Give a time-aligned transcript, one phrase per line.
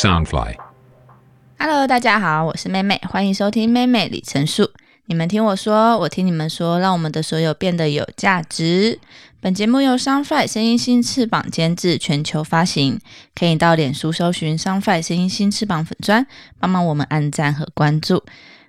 [0.00, 4.70] Soundfly，Hello，大家好，我是妹妹，欢迎收听妹妹里程数。
[5.04, 8.98] 你们听我说，我听你们说，让我们的所有变得有价值。
[9.42, 12.98] 本节目由 Soundfly 声音新翅膀监制，全球发行。
[13.34, 16.26] 可以到脸书搜寻 Soundfly 声音新翅膀粉砖，
[16.58, 18.24] 帮忙我们按赞和关注。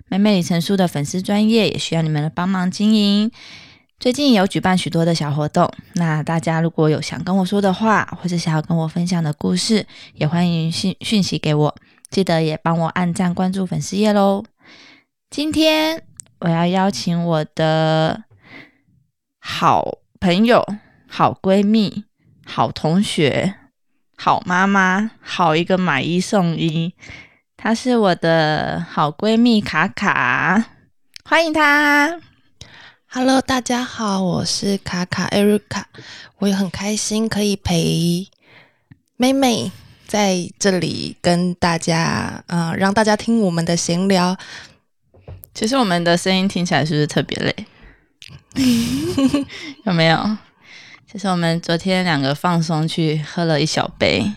[0.08, 3.30] 妹妹里程数的粉丝专业也需要你们的帮忙经营。
[4.02, 11.72] 最近有举办许多的小活动，那大家如果有想跟我说的话，或者想要跟我分享的故事，也欢迎讯讯息给我。
[12.10, 14.42] 记得也帮我按赞关注粉丝页喽。
[15.30, 16.02] 今天
[16.40, 18.24] 我要邀请我的
[19.38, 20.66] 好朋友、
[21.08, 22.02] 好闺蜜、
[22.44, 23.54] 好同学、
[24.16, 26.92] 好妈妈、好一个买一送一，
[27.56, 30.64] 她是我的好闺蜜卡卡，
[31.24, 32.31] 欢迎她。
[33.14, 35.86] Hello，大家好，我是卡卡艾瑞卡，
[36.38, 38.26] 我也很开心可以陪
[39.18, 39.70] 妹妹
[40.06, 44.34] 在这里跟大家，呃，让大家听我们的闲聊。
[45.52, 47.54] 其实我们的声音听起来是不是特别累？
[49.84, 50.38] 有没有？
[51.12, 54.32] 其实我们昨天两个放松去喝了一小杯。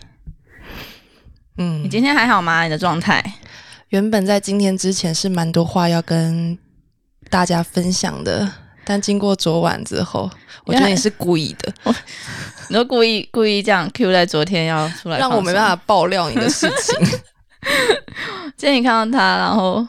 [1.56, 2.64] 嗯，你今天还好吗？
[2.64, 3.24] 你的状态？
[3.88, 6.58] 原本在今天之前是蛮多话要跟
[7.30, 8.52] 大家分享的。
[8.88, 10.30] 但经过昨晚之后，
[10.64, 11.74] 我觉得你是故意的，
[12.70, 17.18] 你都故意故意这样 Q 在昨天要出来，让我没办法爆料你的事情。
[18.56, 19.84] 今天你看到他，然后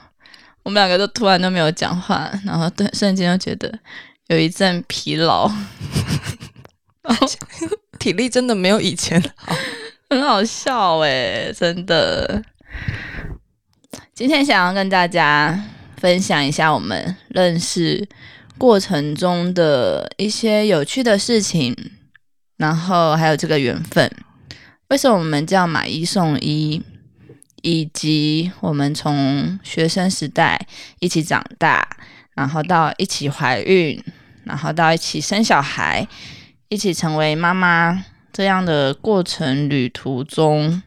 [0.64, 3.72] 我们两个都突然都没有讲话，然后对瞬间就觉得
[4.30, 5.48] 有一阵疲劳，
[8.00, 9.56] 体力真的没有以前好，
[10.10, 12.44] 很好笑哎，真的。
[14.16, 15.64] 今天想要跟大家
[15.98, 18.08] 分享一下我们认识。
[18.58, 21.76] 过程中的一些有趣的事情，
[22.58, 24.12] 然后还有这个缘分，
[24.90, 26.82] 为什么我们叫买一送一，
[27.62, 30.68] 以及我们从学生时代
[31.00, 31.88] 一起长大，
[32.36, 34.04] 然后到一起怀孕，
[34.44, 36.08] 然后到一起生小孩，
[36.70, 40.82] 一起成为妈妈这样的过程旅途中，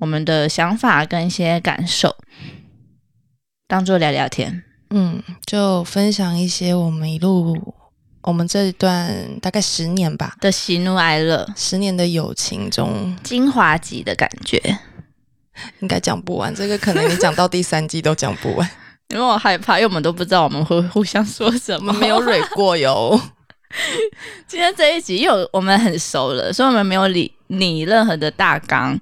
[0.00, 2.16] 我们的想法跟一些感受，
[3.66, 4.64] 当做聊聊天。
[4.94, 7.74] 嗯，就分享一些我们一路，
[8.20, 9.10] 我们这一段
[9.40, 14.60] 大概十年吧的喜怒哀乐，十年的友情中精华集的感觉，
[15.80, 16.54] 应该讲不完。
[16.54, 18.70] 这个可能你讲到第三季都讲不完，
[19.08, 23.18] 因为我害怕，因为我们都不知道我们会互相说什么，没有蕊过哟。
[24.46, 28.98] 今天这一集，因为我们很熟了，所以我们没有理你任何的大纲。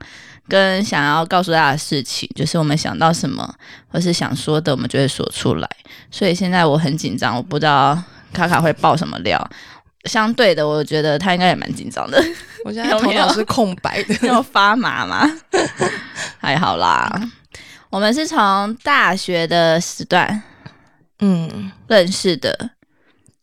[0.51, 3.55] 跟想要告诉大家的事情，就是我们想到什么
[3.89, 5.69] 或是想说的，我们就会说出来。
[6.11, 7.97] 所以现在我很紧张，我不知道
[8.33, 9.51] 卡卡会爆什么料。
[10.05, 12.23] 相对的，我觉得他应该也蛮紧张的。
[12.65, 15.31] 我现在头脑是 空白的，要发麻吗？
[16.41, 17.31] 还好啦。
[17.91, 20.43] 我们是从大学的时段，
[21.19, 22.71] 嗯，认识的，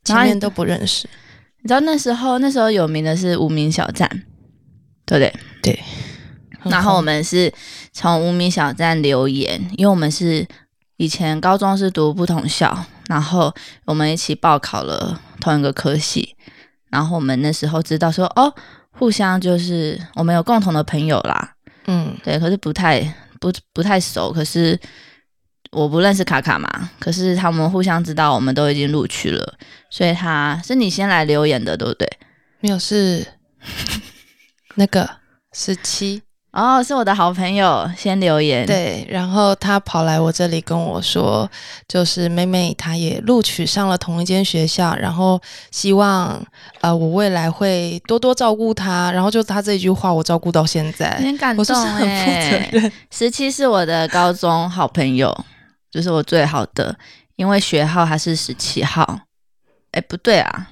[0.03, 1.07] 前面都不认识。
[1.61, 4.09] 你知道那时候，那时候有名的是无名小站，
[5.05, 5.33] 对不对？
[5.61, 5.83] 对。
[6.69, 7.51] 然后我们是
[7.91, 10.45] 从无名小站留言，因为我们是
[10.97, 13.53] 以前高中是读不同校，然后
[13.85, 16.35] 我们一起报考了同一个科系，
[16.89, 18.53] 然后我们那时候知道说哦，
[18.91, 21.53] 互相就是我们有共同的朋友啦，
[21.85, 23.01] 嗯，对，可是不太
[23.39, 24.79] 不不太熟，可是
[25.71, 29.57] 我不认识卡卡嘛，可是他们互相知道我们都已经录取了，
[29.89, 32.09] 所以他是你先来留言的，对不对？
[32.59, 33.25] 没有，是
[34.75, 35.07] 那个
[35.53, 36.23] 十七。
[36.53, 41.47] 哦，是我的好朋友先留言，对，然后他跑来我这里跟我说，
[41.87, 46.43] 就是妹妹她也录取上了同一间学校，然后希望
[46.81, 52.91] 呃我未来会多多照顾她，然后就他这一句话我照顾到现在，很感动哎。
[53.11, 55.37] 十七是我的高中好朋友，
[55.91, 56.97] 就是我最好的，
[57.35, 59.19] 因为学号还是十七号，
[59.91, 60.69] 哎不对啊。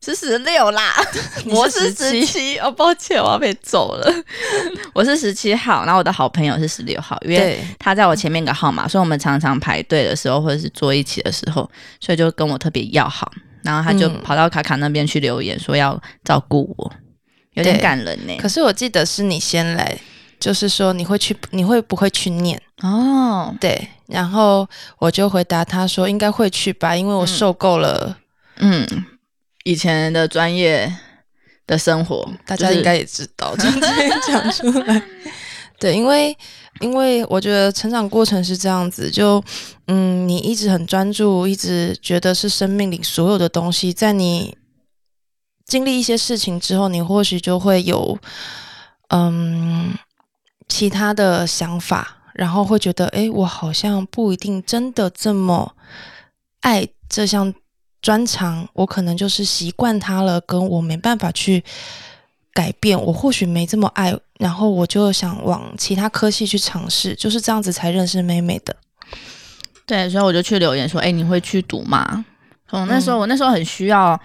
[0.00, 0.94] 是十六啦，
[1.50, 4.10] 我是十七哦，抱歉，我要被揍了。
[4.94, 11.68] 我是十七号，然后我的好朋友是十六号，因为他在我前面个号码，所以我们常常排队的时候或者是坐一起的时候，
[12.00, 13.30] 所以就跟我特别要好。
[13.62, 16.92] 然后他就跑到卡卡那边去留言，说要照顾我，
[17.54, 18.36] 有点感人呢。
[18.40, 19.98] 可是我记得是你先来，
[20.38, 22.58] 就是说你会去，你会不会去念？
[22.82, 24.66] 哦，对，然后
[25.00, 28.16] 我就回答他说应该会去吧，因为我受够了。
[28.58, 28.86] 嗯。
[29.68, 30.90] 以前的专业
[31.66, 35.02] 的生活，大家应该也知道，就直接讲出来。
[35.78, 36.34] 对，因为
[36.80, 39.44] 因为我觉得成长过程是这样子，就
[39.86, 44.56] 嗯，你一直很专注，一直觉得是生命里所有的东西，在你
[45.66, 48.18] 经历一些事情之后，你或许就会有
[49.08, 49.94] 嗯，
[50.66, 55.76] 其他的想法，然后会觉得，诶，我好像不一定真的这么
[56.60, 57.52] 爱这项
[58.00, 61.62] 专长，我可能就是习惯它了，跟我没办法去
[62.52, 68.74] 改变，我或许没这么爱，然后我就想往其他科系去尝试，就是这样子才认识美美的。
[69.86, 72.24] 对，所以我就去留言说：“哎，你会去读吗？”
[72.68, 74.20] 从那时候，我那时候很需要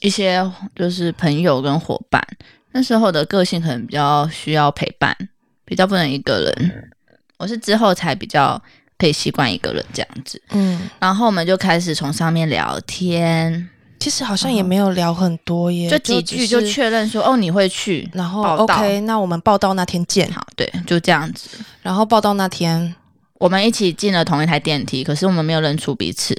[0.00, 2.24] 一些就是朋友跟伙伴。
[2.70, 5.16] 那时候的个性可能比较需要陪伴，
[5.64, 6.92] 比较不能一个人。
[7.36, 8.60] 我是之后才比较
[9.04, 10.40] 可以习惯一个人这样子。
[10.52, 13.68] 嗯，然后我们就开始从上面聊天。
[14.00, 20.30] 其实好像也没有聊很多耶，就几句就确认说：“哦，你会去。”然后 OK，那我们报道那天见。
[20.32, 21.58] 好，对，就这样子。
[21.82, 22.94] 然后报道那天。
[23.34, 26.34] 我们一起进了同一台电梯，可是我们没有认出彼此。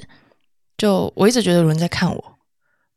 [0.76, 2.24] 就我一直觉得有人在看我，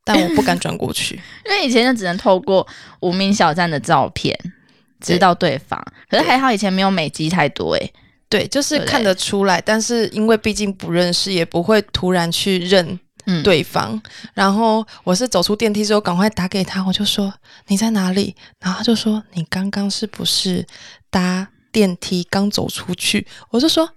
[0.04, 1.16] 但我不敢转过去，
[1.46, 2.66] 因为以前就只能透过
[3.02, 4.36] 无名小站的照片
[5.00, 5.80] 知道对方。
[6.10, 7.94] 可是还好以前没有美肌太多诶。
[8.30, 13.00] 对，就是看得出来，但是因为毕竟不认识，也不会突然去认
[13.44, 14.02] 对方。
[14.34, 17.34] 然后我是走出电梯之后，赶快打给他，我就说
[17.68, 18.36] 你在哪里？
[18.60, 20.66] 然后他就说你刚刚是不是
[21.10, 23.26] 搭电梯刚走出去？
[23.50, 23.90] 我就说。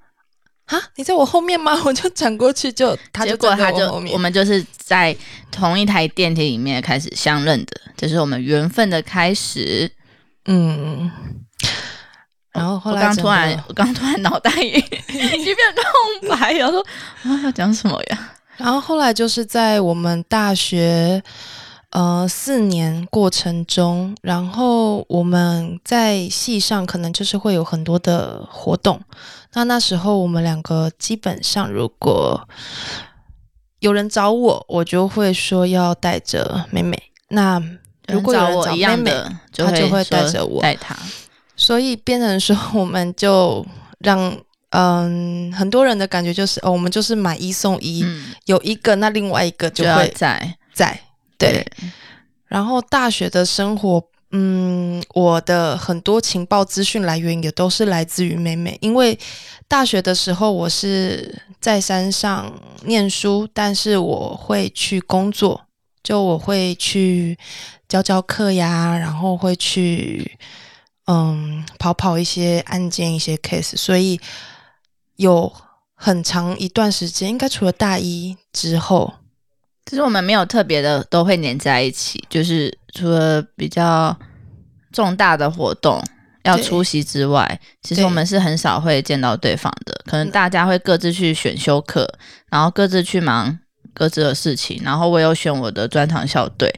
[0.67, 0.81] 啊！
[0.95, 1.79] 你在我后面吗？
[1.85, 5.15] 我就转过去，就他就过，他就我们就是在
[5.51, 9.91] 同一台电梯里面开始相认的，这是我们缘分的开始。
[10.47, 11.11] 嗯，
[12.53, 15.57] 然后后来刚突然，我刚突然脑袋一片
[16.21, 16.87] 空白， 然后说
[17.25, 18.33] 啊要讲什么呀？
[18.57, 21.23] 然后后来就是在我们大学。
[21.95, 28.99] 呃，四年过程中，然后我们在戏上可能就是会有很多的活动。
[29.53, 32.49] 那那时候我们两个基本上，如果
[33.81, 36.99] 有人找我，我就会说要带着妹妹。
[37.29, 37.63] 那
[38.09, 39.13] 如果有人找妹妹，
[39.55, 40.97] 他就会带着我带她。
[41.57, 43.65] 所以变成说，我们就
[43.99, 44.37] 让
[44.71, 48.05] 嗯很多人的感觉就是哦，我们就是买一送一，
[48.47, 50.99] 有一个那另外一个就会在在。
[51.39, 51.67] 对，
[52.47, 54.01] 然后大学的生活，
[54.31, 59.19] 嗯，我的很多情报资讯来源也都是来自于妹妹，因为
[59.67, 62.53] 大学的时候我是在山上
[62.85, 65.61] 念书，但是我会去工作，
[66.05, 67.37] 就我会去
[67.89, 70.39] 教教课呀，然后会去
[71.07, 74.21] 嗯跑跑一些案件、一些 case，所以
[75.17, 75.53] 有
[75.95, 79.15] 很长一段时间，应该除了大一之后。
[79.87, 84.17] 其实我们没有特别的都会黏在一起，就是除了比较
[84.93, 86.01] 重大的活动
[86.45, 90.01] 要出席之外，其实我们是很少会见到对方的。
[90.07, 92.09] 可能大家会各自去选修课，
[92.49, 93.59] 然后各自去忙
[93.93, 96.73] 各自的事情，然后我有选我的专场校队。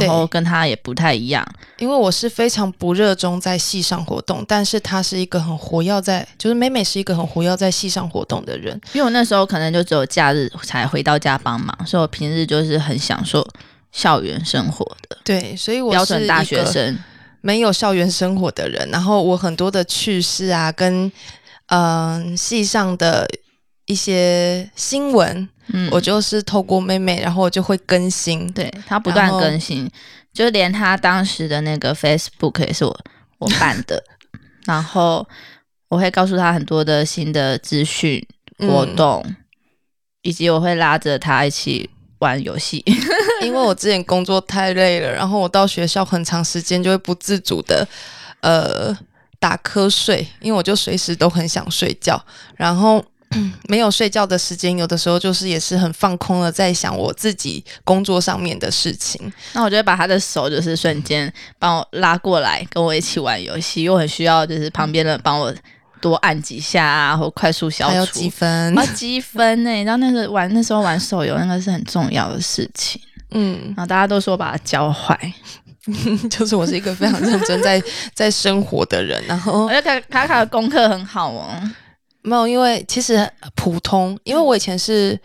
[0.00, 1.46] 然后跟他也不太一样，
[1.78, 8.80] 因为我是非常不热衷在戏上活动，但是他是一个很活跃在，就是美美是一个很活跃在戏上活动的人。
[8.92, 13.46] 因为我那时候可能就只有假日才回到家帮忙，所以我平日就是很享受
[13.90, 15.18] 校园生活的。
[15.24, 16.98] 对，所以我标准大学生，
[17.40, 18.88] 没有校园生活的人。
[18.90, 21.10] 然后我很多的趣事啊，跟
[21.66, 23.28] 嗯戏上的
[23.86, 25.48] 一些新闻。
[25.68, 29.88] 嗯，我就是透过妹妹，然后我就会更新，对她不断更新，
[30.32, 33.00] 就连她当时的那个 Facebook 也是我
[33.38, 34.02] 我办的，
[34.66, 35.26] 然后
[35.88, 38.24] 我会告诉她很多的新的资讯
[38.58, 39.24] 活动，
[40.22, 41.88] 以及我会拉着她一起
[42.18, 42.84] 玩游戏，
[43.42, 47.86] 因为我之前工作太累了，然后我到学校很长时间就会不自主的
[48.40, 48.96] 呃
[49.38, 52.22] 打瞌睡，因为我就随时都很想睡觉，
[52.56, 53.04] 然后。
[53.68, 59.32] 没有睡觉的时间，有的时候就是也是很放空了，在想我自己工作上面的事情。
[59.52, 65.54] 那我就会把他的手就是瞬间帮我拉过来，跟我一起玩游戏，又很需要就是旁边的帮我
[66.00, 67.92] 多按几下啊，或快速消除。
[67.92, 69.84] 还有积分，啊积分呢？
[69.84, 73.00] 然后那个玩那时候玩手游，那个是很重要的事情。
[73.30, 75.32] 嗯，然后大家都说把它教坏，
[76.28, 79.22] 就是我是一个非常认真在 在生活的人。
[79.26, 81.48] 然后，我觉得卡卡的功课很好哦。
[82.22, 85.18] 没有，因为其实普通，因为我以前是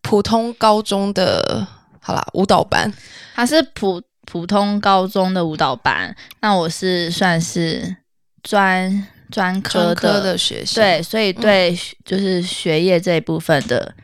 [0.00, 1.66] 普通高中的，
[2.00, 2.92] 好啦，舞蹈班，
[3.34, 7.96] 他是普普通高中的舞蹈班，那我是算是
[8.42, 13.94] 专专科的学校，对，所以对就是学业这一部分的，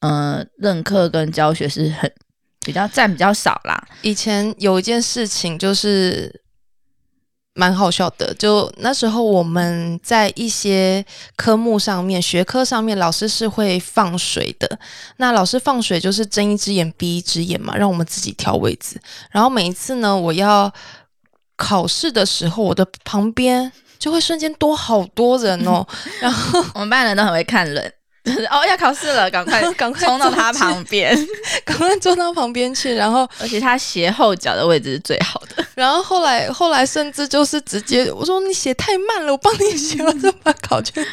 [0.00, 2.10] 呃，任课跟教学是很
[2.64, 3.86] 比较占比较少啦。
[4.02, 6.40] 以前有一件事情就是。
[7.60, 11.04] 蛮好笑的，就那时候我们在一些
[11.36, 14.78] 科目上面、学科上面，老师是会放水的。
[15.18, 18.98] 那老师放水就是睁一只眼闭一只眼嘛，让我们自己挑位置。
[19.30, 20.72] 然后每一次呢，我要
[21.56, 25.86] 考试的时候，我的旁边就会瞬间多好多人哦。
[26.22, 27.92] 然后 我们班人都很会看人，
[28.34, 31.16] 就 是哦要考试了，赶快 赶快冲到他旁边，
[31.64, 35.64] 赶快坐到旁边去，然后而且他斜后脚的位置是最好的。
[35.74, 41.04] 然后后来后来甚至就是直接我说你写太慢了，我帮你写，了就把考卷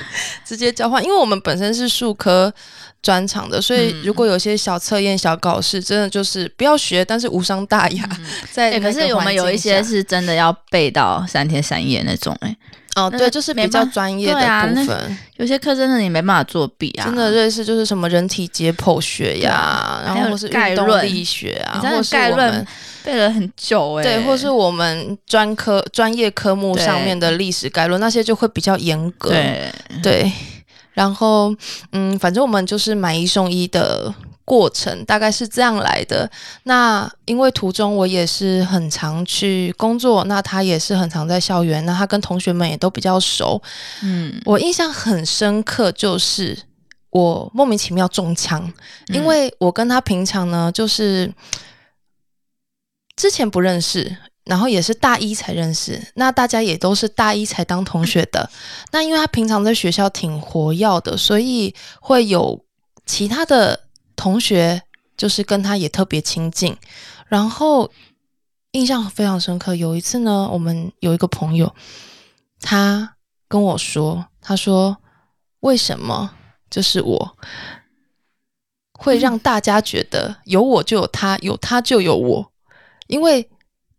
[0.46, 2.54] 直接交换，因为我们本身是数科
[3.02, 8.10] 专场的，所以嗯如果有些小测验、小考试，真的就是不要学，但是无伤大雅。
[8.52, 12.56] 在可是我们有一些是真的要背到三天三夜那种、哎，下
[12.98, 15.18] 哦，对，就是比较专业的部分。
[15.36, 22.68] 有些课真的你没办法作弊啊，真的瑞士就是什么人体解剖学呀，然后或是运动力学啊，或是概论我们
[23.04, 29.30] 背了很久哎、对，或是我们专科专业科目上面的历史概论那些就会比较严格。
[29.30, 30.32] 对，对，
[30.94, 31.54] 然后
[31.92, 34.12] 嗯，反正我们就是买一送一的
[34.48, 36.32] 过程，大概是这样来的。
[36.64, 43.62] 那因为途中我也是很常去工作，那他也是很常在校园，那他跟同学们也都比较熟。
[44.02, 46.58] 嗯，我印象很深刻，就是
[47.10, 48.64] 我莫名其妙中枪，
[49.08, 51.30] 因嗯为我跟他平常呢就是
[53.18, 54.16] 之前不认识。
[54.48, 58.50] 然后也是大一才认识，那大家也都是大一才当同学的。
[58.94, 62.58] 那因为他平常在学校挺活跃的，所以会有
[63.06, 63.78] 其他的
[64.18, 64.82] 同学
[65.16, 66.76] 就是跟他也特别亲近。
[67.28, 67.90] 然后
[68.72, 71.74] 印象非常深刻，有一次呢，我们有一个朋友，
[72.60, 73.16] 他
[73.48, 74.98] 跟我说，他说
[75.62, 76.32] 为什么
[76.70, 77.38] 就是我
[78.92, 82.52] 会让大家觉得有我就有他，有他就有我，
[83.08, 83.50] 因为。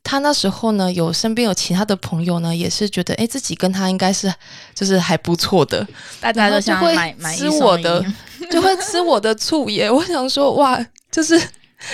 [0.04, 4.32] 他那时候呢，有身边有其他的朋友呢，也是觉得，哎，自己跟他应该是
[4.74, 5.86] 就是还不错的，
[6.18, 8.02] 大家都想买买我的
[8.52, 9.90] 就会吃我的醋耶。
[9.90, 10.78] 我想说，哇，
[11.10, 11.38] 就是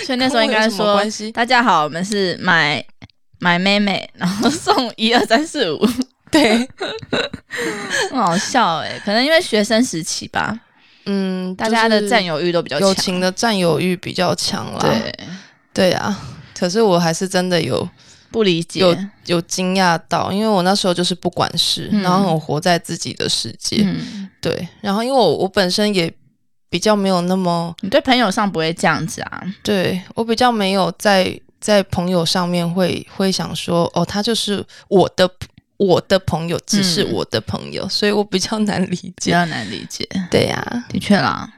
[0.05, 1.01] 所以那时候应该说，
[1.33, 2.83] 大家好，我们是买
[3.39, 5.87] 买妹妹，然后送一二三四五，
[6.31, 6.57] 对，
[8.09, 10.57] 很好笑哎、可能因为学生时期吧，
[11.05, 14.79] 嗯，大家的占有有欲都比较强，友情的占有欲比较强啦。
[14.79, 15.13] 对，
[15.73, 16.17] 对啊，
[16.57, 17.87] 可是我还是真的有
[18.31, 22.01] 不理解，有有惊讶到，因为我那时候就是不管事，嗯。
[22.01, 23.83] 然后很活在自己的世界。
[23.85, 26.11] 嗯，对，然后因为我我本身也
[26.69, 35.29] 比较没有那么你对朋友上不会这样子啊，对我比较没有在在朋友上面会会想说，哦，他就是我的
[35.77, 39.31] 我的朋友，只是嗯我的朋友，所以我比较难理解比解。
[39.31, 41.51] 较难理解，对呀、的确啦。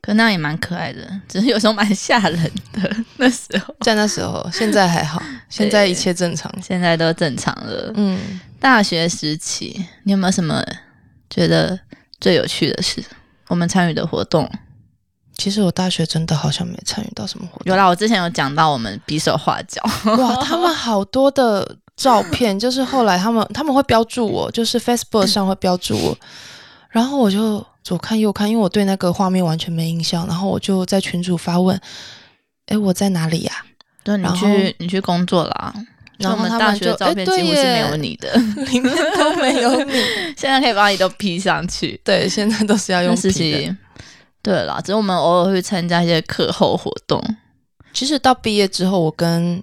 [0.00, 2.38] 可那样也蛮可爱的，只是有时候蛮吓人
[2.74, 2.96] 的。
[3.16, 6.52] 那时候，在那时候，现在还好， 现在一切正常。
[6.62, 7.90] 现在都正常了。
[7.96, 10.62] 嗯，大学时期，你有没有什么
[11.30, 11.80] 觉得
[12.20, 13.02] 最有趣的事？
[13.48, 14.50] 我们参与的活动
[15.36, 17.64] 其实我大学真的好像没参与到什么活动。
[17.64, 19.82] 有啦，我之前有讲到我们比手画脚，
[20.16, 26.16] 哇， 他们好多的照片，就是后来他们他们会标注我，就是 Facebook 上会标注我，
[26.90, 31.80] 然后我就左看右看，因为我对那个画面完全没印象，然后我就在群主发问，
[32.66, 33.52] 哎，我在哪里呀、
[34.04, 35.74] 对，你去你去工作啦。
[36.18, 38.32] 然后我们大学的照片几乎是没有你的，
[38.70, 39.92] 里面都没有你。
[40.36, 42.00] 现在可以把你都 P 上去。
[42.04, 43.76] 对，现在都是要用那时皮的。
[44.42, 47.22] 对啦，只是我们偶尔会参加一些课后活动。
[47.92, 49.62] 其实到毕业之后，我跟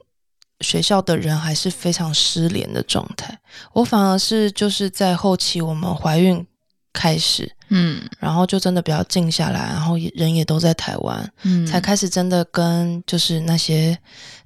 [0.62, 3.39] 学校的人还是非常失联的状态。
[3.74, 6.46] 我反而是就是在后期我们怀孕
[6.93, 13.97] 开始，嗯然后就真的比较静下来，然后人也都在台湾，嗯，才开始真的跟就是那些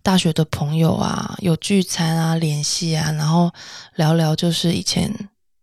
[0.01, 3.51] 大学的朋友啊有聚餐啊联系啊，然后
[3.96, 5.12] 聊聊就是以前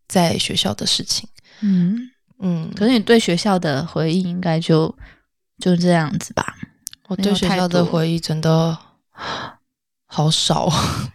[0.08, 1.28] 在学校的事情。
[1.60, 2.10] 嗯。
[2.44, 4.92] 嗯，可是你对学校的回忆应该就
[5.60, 6.56] 就这样子吧？
[7.06, 8.76] 我对学校的回忆真的
[10.06, 10.68] 好少。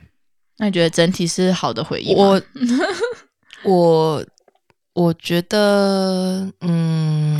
[0.56, 2.22] 那你觉得整体是好的回忆吗？
[2.24, 2.42] 我
[3.70, 4.26] 我
[4.98, 7.40] 我觉得，嗯，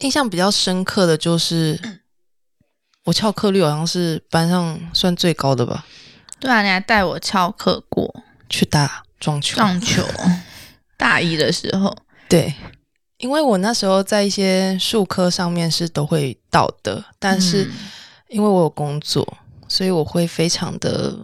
[0.00, 1.80] 印象比较深刻的就是
[3.04, 5.86] 我翘课率好像是班上算最高的吧，
[6.38, 8.14] 对啊，你还带我翘课过。
[8.50, 9.56] 去打撞球。
[9.56, 10.04] 撞球，
[10.98, 11.96] 大一的时候，
[12.28, 12.52] 对，
[13.16, 17.72] 因为我那时候在一些术科上面是都会到的，但是嗯。
[18.28, 19.26] 因为我有工作，
[19.66, 21.16] 所以我会非常的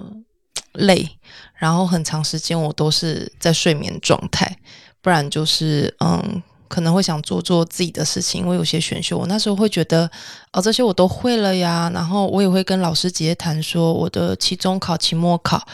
[0.73, 1.09] 累，
[1.55, 4.59] 然后很长时间我都是在睡眠状态，
[5.07, 6.43] 不然就是嗯。
[6.69, 10.11] 可能会想做做自己的事情，因为有些选修，我那时候会觉得
[10.53, 11.89] 哦，这些我都会了呀。
[11.95, 15.65] 然后我也会跟老师直接谈说，我的期中考、期末考，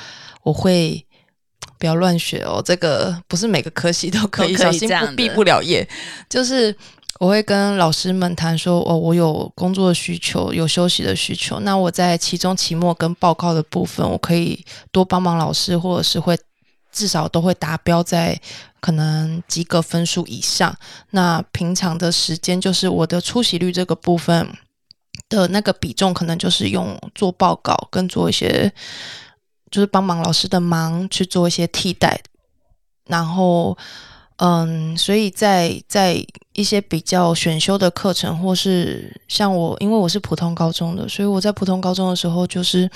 [0.43, 1.03] 我会
[1.79, 2.63] 不要乱学哦。
[2.63, 5.89] 这个不是每个科系都可以，可以小心不毕不了业。
[6.29, 6.77] 就是
[7.19, 11.59] 我会跟老师们谈说，哦，我有工作的需求，有休息的需求。
[11.61, 16.39] 那我在期中、期末跟报告的部分，我可以多帮忙老师，或者是会
[16.93, 18.39] 至少都会达标在
[18.83, 20.77] 可能及格分数以上。
[21.11, 24.47] 那平常的时间就是我的出席率这个部分
[25.31, 28.71] 的那个比重，可能就是用做报告跟做一些，
[29.71, 32.21] 就是帮忙老师的忙去做一些替代，
[33.07, 33.79] 然后。
[34.37, 42.91] 嗯，所以在在一些比较选修的课程，或是像我，因为我是普通高中的，所以我在普通高中的时候，就是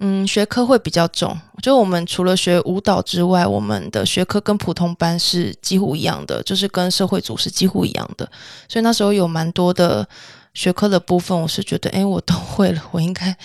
[0.00, 1.38] 嗯，学科会比较重。
[1.62, 8.28] 就我们除了学舞蹈之外，我们的学科跟普通班是几乎一样的，就是跟社会组是几乎一样的。
[8.68, 10.06] 所以那时候有蛮多的
[10.54, 13.36] 学科的部分，我是觉得，哎，我都会了，我应该。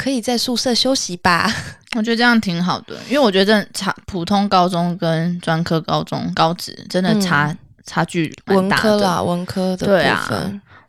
[0.00, 1.46] 可以在宿舍休息吧，
[1.94, 7.54] 我觉得这样挺好的，因为我觉得差普通高中跟专科高中高职真的差
[7.84, 10.26] 差距文科啦，文科的对啊，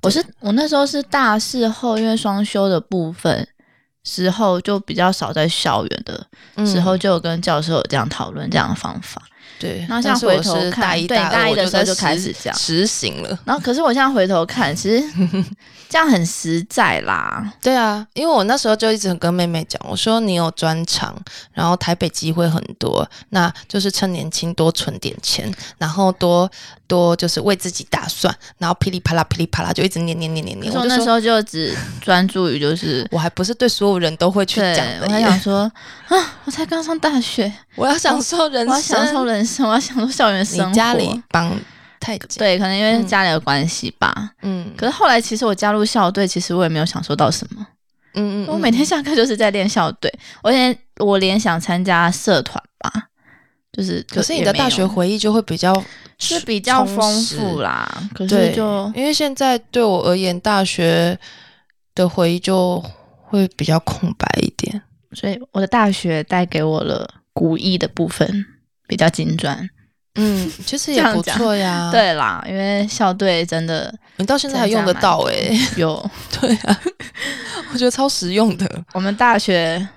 [0.02, 3.46] 我是我那时候是大四后，因为双休的部分
[4.06, 9.22] 时候就比较少在校园的时候，就有跟教授有这样讨论这样的方法。
[9.60, 12.58] 对，然后像回头看，对大一的时候就开始这样。
[12.58, 13.38] 实行了。
[13.46, 15.04] 然后可是我现在回头看，其实
[15.92, 17.52] 这样很实在啦。
[17.62, 21.14] 对啊，因为我那时候就一直跟妹妹讲，我说你有专长，
[21.52, 26.50] 然后台北机会很多，那就是趁年轻多存点钱，然后多
[26.88, 30.74] 多就是为自己打算，然后噼里啪啦噼里啪啦就一直念念念念念。
[30.74, 35.02] 我那时候就只专注于就是，我还不是对所有人都会去讲的。
[35.06, 35.70] 我还想说
[36.08, 39.68] 啊，我才刚上大学，我要享受人生，我要享受人生。
[39.68, 40.74] 我要享受校园生活。
[40.74, 41.54] 家里帮
[42.02, 44.32] 太对，可能因为家里的关系吧。
[44.42, 47.66] 嗯，可是后来其实我加入校队，其实我也没有享受到什么。
[48.16, 52.92] 嗯嗯，我每天下课就是在练校队，我连我连想参加社团吧，
[53.72, 55.74] 就是可是你的大学回忆就会比较
[56.18, 57.90] 是比较丰富啦。
[58.14, 61.18] 可是就因为现在对我而言，大学
[61.96, 62.84] 的回忆就
[63.22, 64.82] 会比较空白一点，
[65.14, 68.46] 所以我的大学带给我了古意的部分。
[68.88, 69.70] 比较精专，
[70.16, 71.90] 嗯，其实也不错呀。
[71.92, 76.82] 对啦，因为校队真的，你到现在还用得到哎， 有对啊，
[77.72, 78.84] 我觉得超实用的。
[78.94, 79.88] 我们大学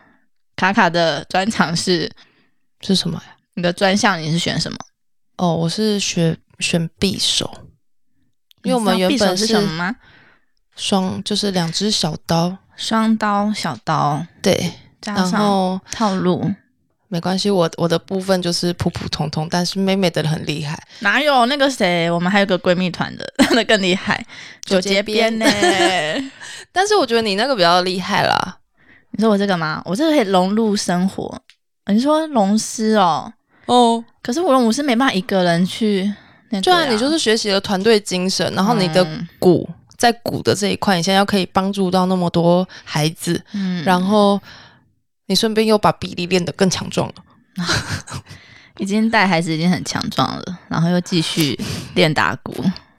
[0.57, 2.11] 卡卡的专长是
[2.81, 3.35] 是什么呀？
[3.55, 4.79] 你的专项你是选什么？
[5.39, 7.53] 哦，我是选选匕首，
[8.63, 9.97] 因为我们原本是什么吗？
[10.77, 14.73] 双就是两只小刀，双刀小刀，对，
[15.05, 16.53] 然后套路。
[17.15, 20.77] 没关系，我我的部分就是普普通通，但是妹妹的很厉害。
[20.99, 22.11] 哪有那个谁？
[22.11, 24.27] 我们还有个闺蜜团的，那更厉害，
[24.65, 25.47] 九节鞭呢。
[26.73, 28.59] 但是我觉得你那个比较厉害啦。
[29.13, 29.81] 你说我这个吗？
[29.85, 31.41] 我这个可以融入生活。
[31.87, 33.33] 你说龙狮哦，
[33.67, 36.13] 哦，可是我我是没办法一个人去。
[36.61, 39.07] 对啊，你就是学习了团队精神，然后你的
[39.39, 44.41] 鼓在鼓的这一块，你现在要可以帮助到那么多孩子，嗯，然后。
[45.27, 47.15] 你顺便又把比例练得更强壮了，
[48.77, 51.59] 已经带孩子已经很强壮了，然后又继续
[51.95, 52.55] 练打鼓。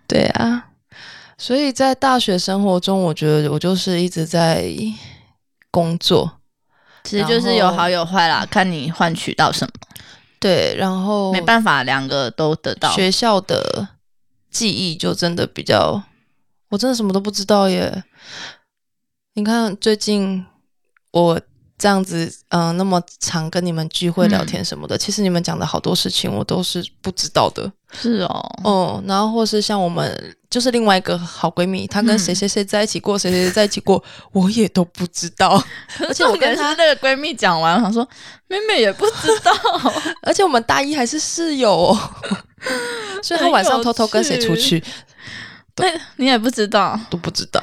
[0.08, 0.70] 对啊，
[1.38, 4.68] 所以在大学生活中，我觉得我就是一直在
[5.70, 6.40] 工作，
[7.04, 9.72] 其实就是有好有坏啦，看你换取到什么。
[10.40, 12.92] 对，然后没办法，两个都得到。
[12.94, 13.90] 学校的
[14.50, 16.02] 记忆就真的比较，
[16.70, 18.04] 我真的什么都不知道耶。
[19.34, 20.44] 你看最近
[21.12, 21.40] 我。
[21.78, 27.72] 这样子，嗯，那么常跟你们聚会聊天什么的，其实你们讲的好多事情我都是不知道的。
[27.92, 35.62] 是哦，哦，然后或是像我们就是另外一个好闺蜜，她跟谁谁谁在一起过，谁谁谁在一起过， 我也都不知道。
[36.00, 38.06] 而且我跟她那个闺蜜讲完，她说
[38.48, 39.52] 妹妹也不知道。
[40.24, 41.98] 而且我们大一还是室友，
[43.24, 44.84] 所以她晚上偷偷跟谁出去，
[45.76, 47.62] 对 你也不知道，都不知道。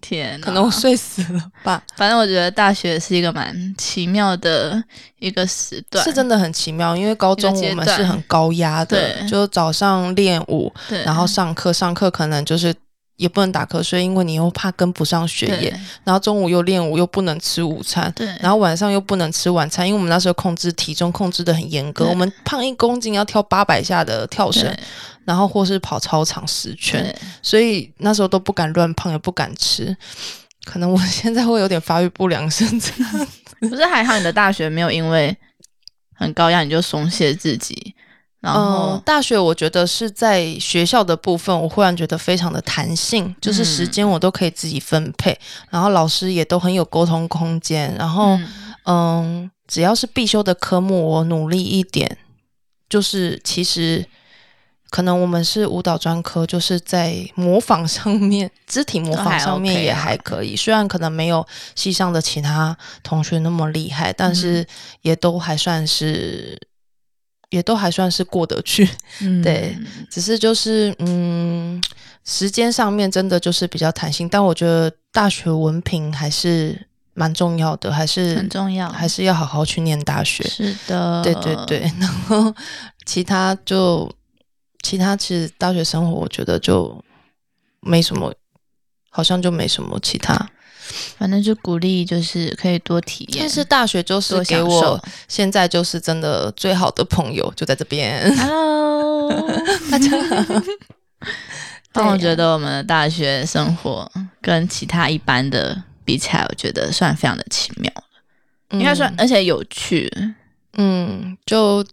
[0.00, 1.80] 天，可能我睡死了吧。
[1.96, 4.82] 反正我觉得大学是一个蛮奇妙的
[5.20, 6.96] 一个时段，是真的很奇妙。
[6.96, 10.72] 因为高中我们是很高压的，就早上练舞，
[11.04, 12.74] 然后上课，上课可能就是
[13.16, 15.70] 也不能打瞌睡，因为你又怕跟不上学业。
[16.04, 18.26] 然后中午又练舞，又不能吃午餐，对。
[18.40, 24.74] 然后晚上又不能吃晚餐，因为我们那时候控制体重控制的很严格，我们胖一公斤要跳八百下的跳绳。
[25.24, 29.96] 然后或是跑操场十圈，所以那时候都不敢乱胖，也不敢吃。
[30.64, 32.90] 可能我现在会有点发育不良，甚至
[33.70, 35.36] 不是还好，你的大学没有因为
[36.14, 37.94] 很高压你就松懈自己。
[38.42, 45.34] 然后大学我觉得是在学校的部分，我忽然觉得非常的弹性，就是时间我都可以自己分配，
[45.70, 47.94] 然后老师也都很有沟通空间。
[47.96, 48.38] 然后
[48.84, 52.18] 嗯，只要是必修的科目，我努力一点，
[52.90, 54.04] 就是其实。
[54.90, 60.54] 可能我们是舞蹈专科，就是在模仿上面， 肢体模仿上面也还可以。
[60.54, 61.42] 虽然可能没有
[61.74, 64.66] 系上的其他同学那么厉害，但是
[65.00, 66.60] 也都还算是
[67.52, 68.88] 也都还算是过得去，
[69.20, 69.76] 嗯 对，
[70.10, 71.78] 只是就是嗯，
[72.24, 80.42] 时间上面真的就是比较弹性，但我觉得大学文凭还是蛮重要的，还是很重要，还是要好好去念大学。
[80.44, 82.54] 是的，对对对， 然后
[83.04, 84.10] 其他就
[84.82, 86.98] 其他其实大学生活，我觉得就
[87.80, 88.32] 没什么，
[89.10, 90.48] 好像就没什么其他。
[91.18, 93.38] 反正就鼓励，就是可以多体验。
[93.40, 98.34] 但是大学就是给我现在就是真的最好的朋友就在这边。
[98.36, 99.30] Hello，
[99.90, 100.62] 大家好，
[101.92, 107.92] 但我觉得我们的大学生活跟其他一般的比起来，我觉得算非常的奇妙，
[108.70, 110.10] 应该算，而且有趣。
[110.78, 111.84] 嗯，就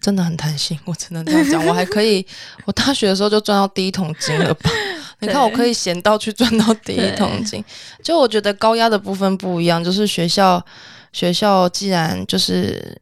[0.00, 1.66] 真的很贪心，我只能这样讲。
[1.66, 2.24] 我还可以，
[2.64, 4.70] 我大学的时候就赚到第一桶金了吧？
[5.20, 7.64] 你看，我可以闲到去赚到第一桶金。
[8.02, 10.64] 就我觉得高压的部分不一样，就是学校
[11.12, 13.00] 学校既然就是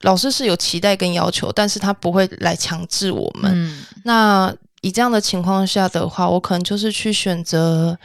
[0.00, 3.52] 老师是有期待跟要求，但是他不会来强制我们。
[3.54, 7.98] 嗯，那以这样的情况下的话，我可能就是去选择，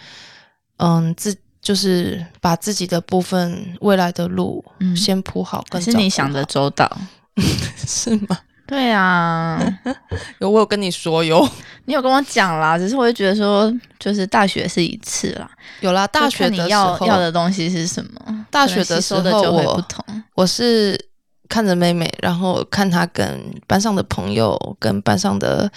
[0.77, 6.97] 嗯，自就是把自己的部分未来的路嗯先铺好，可跟照顾是你想的好周到。
[7.87, 8.37] 是吗？
[8.73, 9.61] 对啊，
[10.39, 11.47] 有我有跟你说有。
[11.85, 15.47] 你有跟我讲啦，只是我就觉得说，就是大学是一次啦，
[15.81, 20.03] 有啦，大学你的时候要要的东西是什么，大学的时候我不同。
[20.33, 20.99] 我是
[21.47, 25.71] 看着妹妹，然后看她跟班上的朋友，跟班上的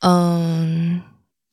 [0.00, 1.02] 嗯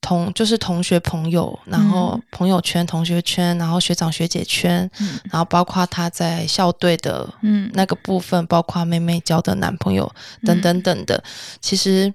[0.07, 2.23] 同就是同学朋友，然后嗯。
[2.31, 5.19] 朋友圈、同学圈，然后学长学姐圈，嗯。
[5.25, 10.09] 然后包括他在校队的嗯，那个部分，包括妹妹交的男朋友
[10.45, 11.21] 等等等的，
[11.59, 12.13] 其实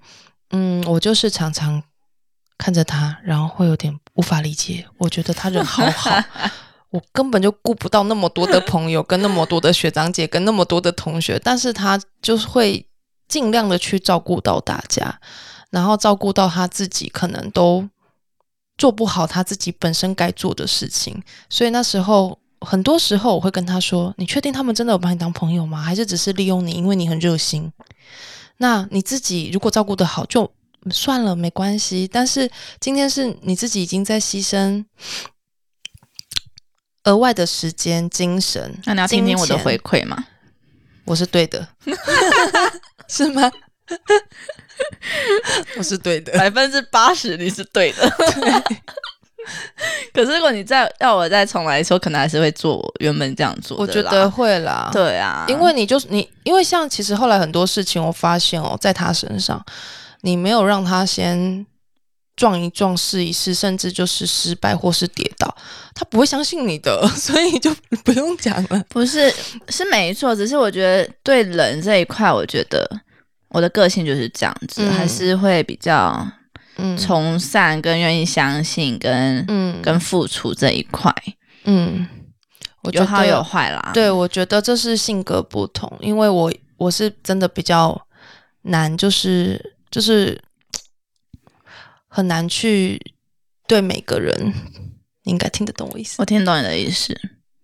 [0.53, 1.83] 嗯，我就是常常
[2.57, 4.87] 看着他，然后会有点无法理解。
[4.97, 6.11] 我觉得他人好好，
[6.89, 12.87] 我根本就顾不到那么多的朋友，跟那么多的学长姐，跟那么多的同学，但是他就是会
[13.29, 15.21] 尽量的去照顾到大家，
[15.73, 17.89] 然后照顾到他自己可能都
[18.79, 22.39] 做不好他自己本身该做的事情，所以那时候。
[22.65, 25.83] 很多时候我会跟他说：“你确定他们真的有把你当朋友吗？
[25.83, 27.73] 还是只是利用你，因为你很热心？
[28.59, 30.49] 那你自己如果照顾得好，就
[30.93, 32.07] 算了，没关系。
[32.07, 34.85] 但是今天是你自己已经在牺牲
[37.03, 38.79] 额外的时间、精神。
[38.85, 40.25] 那你要听听我的回馈吗？
[41.05, 41.69] 我是对的，
[43.11, 43.51] 是吗？
[45.77, 46.33] 我是对的。
[46.39, 48.11] 百分之八十你是对的。
[50.15, 59.61] 可是如果你再要我再重来一次，我可能还是会做我原本这样做的我觉得会啦，对啊，因为你就是你，因为像其实后来很多事情，我发现哦，在他身上，
[60.21, 61.67] 你没有让他先
[62.37, 65.53] 撞一撞、试一试，甚至就是失败或是跌倒，
[65.93, 68.85] 他不会相信你的， 所以就不用讲了。
[68.89, 69.35] 不是
[69.71, 72.89] 是没错，只是我觉得对人这一块，我觉得
[73.53, 76.27] 我的个性就是这样子，嗯还是会比较
[76.77, 81.15] 嗯从善跟愿意相信跟、嗯跟付出这一块，
[81.65, 82.07] 嗯，
[82.83, 83.91] 我觉得有好有坏啦。
[83.93, 88.07] 对，我觉得这是性格不同，因为我我是真的比较
[88.63, 90.41] 难，就是就是
[92.09, 93.01] 很难去
[93.67, 94.35] 对每个人，
[95.25, 96.17] 你应该听得懂我意思。
[96.19, 97.17] 我听懂你的意思，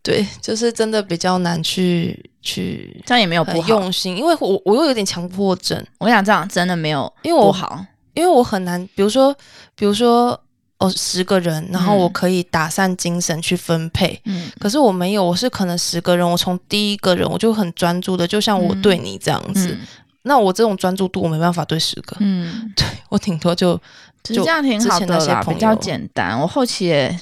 [0.02, 3.58] 对，就是真的比较难去去这样也没有不。
[3.68, 7.84] 用心，因为我我又有点强迫症，我想这样真的没有因为我不好，
[8.14, 9.34] 因为我很难，比如说
[9.74, 10.40] 比如说
[10.78, 14.18] 哦十个人，然后我嗯可以打散精神去分配。
[14.24, 19.68] 嗯可是我没有，我是可能十个人，我从第一个人我就很专注的，就像我嗯对你这样子。
[19.72, 19.86] 嗯
[20.22, 23.80] 那我这种专注度，我没办法对十个，嗯，对我顶多就
[24.22, 26.38] 就这样挺好的啦，比较简单。
[26.38, 27.18] 我后期也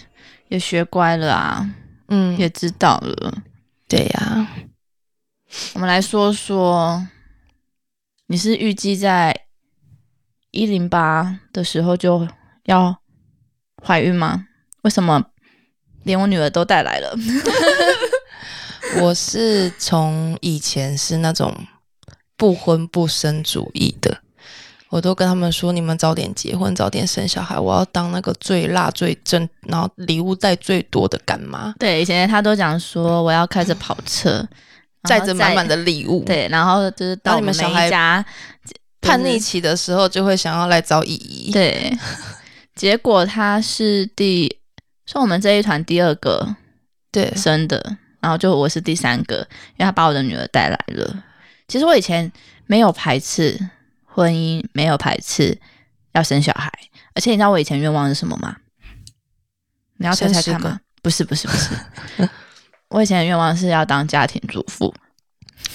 [0.48, 1.74] 也学乖了啊，嗯，
[2.38, 3.42] 也知道了。
[3.88, 4.48] 对呀、
[5.74, 7.06] 我们来说说，
[8.26, 9.46] 你是预计在
[10.50, 12.26] 一零八的时候就
[12.64, 12.96] 要
[13.84, 14.48] 怀孕吗？
[14.82, 15.30] 为什么
[16.04, 17.14] 连我女儿都带来了？
[19.02, 21.66] 我是从以前是那种
[22.36, 24.22] 不婚不生主义的，
[24.88, 34.46] 我都跟他们说，你们早点结婚，早点生小孩，我要当那个最辣最正，然后礼物带最多的干妈，对，以前他都讲说我要开着跑车，
[35.08, 38.24] 载着满满的的礼物。，对，然后就是到你们小孩一家
[39.00, 41.50] 叛逆期的时候就会想要来找姨姨。
[41.50, 41.92] 对，
[42.74, 44.58] 结果他是第
[45.04, 46.54] 算我们这一团第二个
[47.10, 49.38] 对生的，然后就我是第三个，
[49.76, 51.24] 因为他把我的女儿带来了。
[51.68, 52.30] 其实我以前
[52.66, 53.58] 没有排斥
[54.16, 55.58] 婚姻，没有排斥
[56.14, 56.72] 要生小孩，
[57.14, 58.56] 而且你知道我以前愿望是什么吗？
[59.98, 60.80] 你要猜猜看吗？
[61.02, 61.70] 不是，不是，不是。
[62.88, 64.86] 我以前的愿望是要当家庭主妇。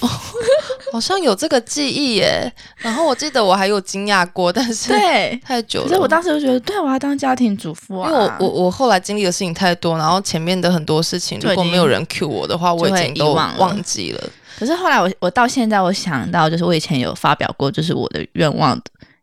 [0.00, 0.08] 哦
[0.92, 2.52] 好像有这个记忆耶。
[2.78, 5.88] 然后我记得我还有惊讶过，但是对， 太久了。
[5.88, 14.30] 所以我当时就觉得，对我要当家庭主妇啊，因为我我我后来经历的事情太多，然后前面的很多事情，如果没有人 cue 我的话，我已经都忘记了。
[14.62, 18.80] 可是后来我我到现在我想到，就是我以前有发表过，就是我的愿望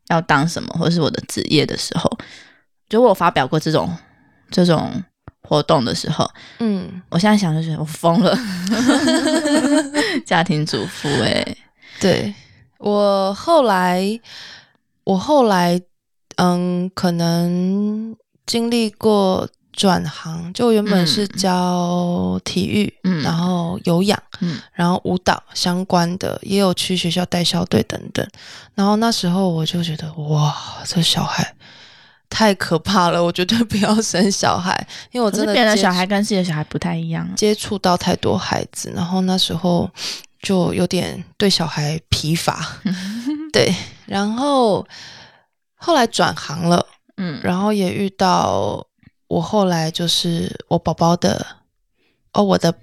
[0.09, 2.11] 要当什么，或者是我的职业的时候，
[2.89, 3.89] 就我发表过这种
[4.51, 5.01] 这种
[5.43, 8.37] 活动的时候，嗯，我现在想就觉得我疯了，
[10.27, 11.55] 家庭主妇哎，
[12.01, 12.33] 对
[12.79, 14.19] 我后来
[15.05, 15.81] 我后来
[16.35, 18.13] 嗯，可能
[18.45, 19.47] 经历过。
[19.71, 28.27] 转行就原本是教体育，嗯，然后有氧，嗯，然后舞蹈相关的，也有去学校带校队等等。
[28.75, 30.53] 然后那时候我就觉得，哇，
[30.85, 31.55] 这小孩
[32.29, 39.89] 太可怕了，我绝对不要生小孩，因为我真的别的小孩跟自己的小孩不太一样，接触到太多孩子，然后那时候
[40.41, 42.79] 就有点对小孩疲乏，
[43.53, 43.73] 对，
[44.05, 44.85] 然后
[45.75, 48.85] 后来转行了，嗯，然后也遇到。
[49.29, 51.45] 我后来就是我宝宝的
[52.33, 52.73] 哦，我的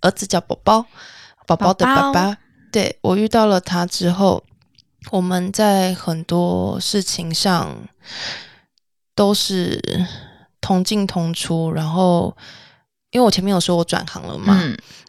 [0.00, 0.86] 儿子叫宝宝，
[1.46, 2.38] 宝宝的爸爸。
[2.70, 4.44] 对我遇到了他之后，
[5.10, 7.88] 我们在很多事情上
[9.16, 9.82] 都是
[10.60, 11.72] 同进同出。
[11.72, 12.36] 然后，
[13.10, 14.56] 因为我前面有说我转行了嘛，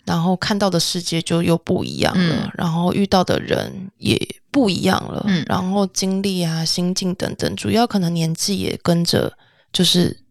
[0.03, 9.37] 然后看到的世界就又不一样了，然后遇到的人也不一样了，然后经历啊、心境等等，主要可能年纪也跟着
[9.71, 10.25] 就是。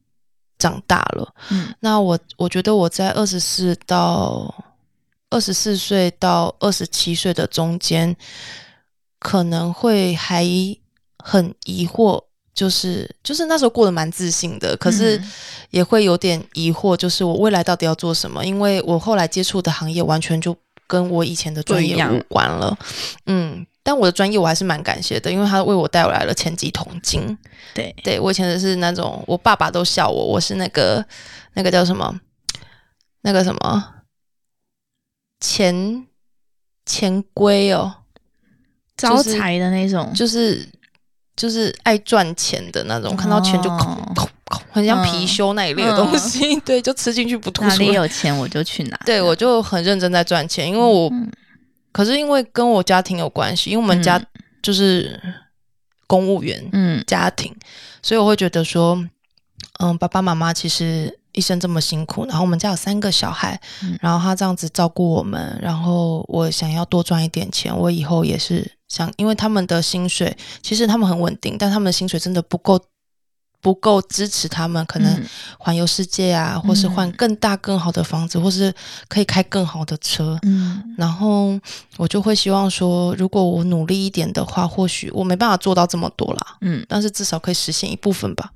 [0.59, 4.55] 长大了，嗯，那我我觉得我在二十四到
[5.31, 8.16] 二十四岁到二十七岁的中间，
[9.19, 10.45] 可能会还
[11.19, 12.23] 很疑惑，
[12.55, 15.23] 就是就是那时候过得蛮自信的，可是
[15.71, 18.45] 也会有点疑惑，就是我未来到底要做什么？
[18.45, 22.79] 因为我后来接触的行业完全就跟我以前的专业无关了，
[23.27, 23.66] 嗯。
[23.87, 27.38] 但我的专业我还是蛮感谢的，因为他为我带来了前几桶金。
[27.72, 31.07] 对，对我以前的是那种，我爸爸都笑我，我是那个
[31.55, 32.18] 那个叫什么，
[33.20, 33.94] 那个什么
[35.38, 36.05] 钱
[36.85, 37.94] 钱龟哦，
[38.96, 40.68] 招财的那种，就是
[41.37, 43.70] 就是爱赚钱的那种，看到钱就
[44.72, 46.59] 很像貔貅那一类的东西。
[46.66, 47.77] 对，就吃进去不吐出来。
[47.77, 48.96] 哪里有钱我就去拿。
[49.07, 51.09] 对，我就很认真在赚钱，因为我。
[51.97, 54.23] 可是因为跟我家庭有关系，因为我们家
[54.61, 55.19] 就是
[56.07, 57.57] 公务员嗯家庭，
[58.03, 59.03] 所以我会觉得说，
[59.79, 63.59] 嗯，爸爸妈妈其实一生这么辛苦，然后我们家有三个小孩，
[64.03, 72.79] 然后他这样子照顾我们，然后我想要多赚一点钱，我以后也是想，因为他们的薪水其实他们很稳定，但他们的薪水真的不够。
[73.67, 75.27] 不够支持他们，可能
[75.59, 78.73] 环游世界啊，或是换更大更好的房子，或是
[79.09, 80.39] 可以开更好的车。
[80.43, 81.59] 嗯，然后
[81.97, 86.57] 我就会希望说，如果我努力一点的话，或许我没办法做到这么多啦。
[86.61, 88.53] 嗯，但是至少可以实现一部分吧。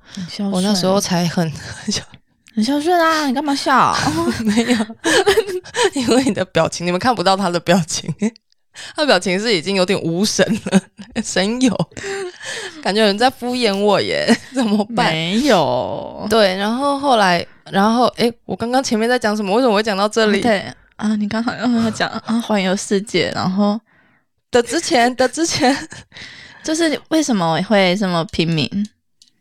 [0.49, 1.51] 我那时候才很
[2.55, 3.27] 很孝顺啊！
[3.27, 3.93] 你干嘛笑？
[4.45, 4.77] 没有，
[5.95, 8.15] 因为你的表情，你们看不到他的表情。
[8.95, 10.81] 他表情是已经有点无神了，
[11.23, 11.75] 神有
[12.81, 15.11] 感觉有人在敷衍我耶，怎么办？
[15.11, 19.53] 没有，对，然后后来，然后哎，我刚刚前面在讲什么？
[19.55, 20.41] 为什么会讲到这里？
[20.41, 23.79] 对啊，你刚好要讲啊， 环游世界，然后
[24.49, 25.75] 的之前的之前，
[26.63, 28.69] 就是为什么会这么拼命？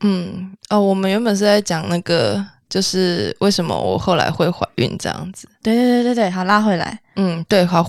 [0.01, 5.47] 嗯，哦，我们原本是在讲那个，就是为什么我后来会怀孕这样子。
[5.63, 6.99] 对对对对对，好拉回来。
[7.17, 7.87] 嗯，对，好。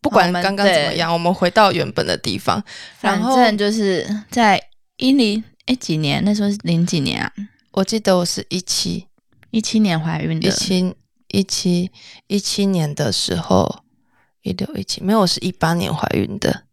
[0.00, 2.62] 不管刚刚怎么样，我们回到原本的地方。
[2.98, 4.60] 反正就是在
[4.96, 7.32] 一零哎几年，那时候是零几年啊？
[7.72, 9.06] 我记得我是一七
[9.50, 10.94] 一七年怀孕的，一七
[11.28, 11.90] 一七
[12.26, 13.82] 一七年的时候，
[14.42, 16.64] 一六一七没有，我是一八年怀孕的，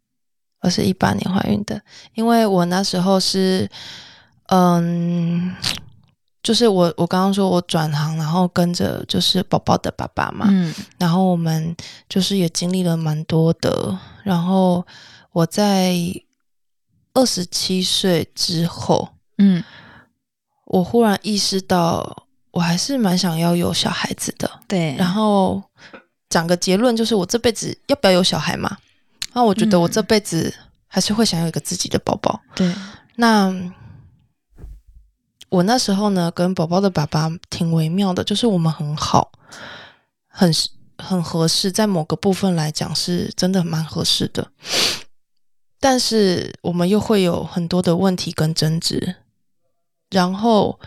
[0.62, 1.82] 我是一八年怀孕的，
[2.14, 3.70] 因为我那时候是
[4.48, 5.56] 嗯。
[6.46, 11.76] 就是我，我刚刚说我转行，然后跟着就是宝宝的爸爸嘛，嗯，然后我们
[12.08, 14.86] 就是也经历了蛮多的，然后
[15.32, 15.96] 我在
[17.16, 19.64] 二十七岁之后，嗯，
[20.66, 25.60] 我忽然意识到，我还是蛮想要有小孩子的，对，然后
[26.30, 28.78] 讲个结论，就是我这辈子要不要有小孩嘛？
[29.34, 30.54] 那我觉得我这辈子
[30.86, 32.72] 还是会想要一个自己的宝宝，对，
[33.16, 33.52] 那。
[35.56, 39.32] 我那时候呢，跟宝宝的爸爸挺微妙的，就是我们很好，
[40.28, 40.52] 很
[40.98, 44.52] 很合适，在某个部分来讲是真的蛮合适的，
[45.80, 49.16] 但是我们又会有很多的问题跟争执。
[50.12, 50.78] 然后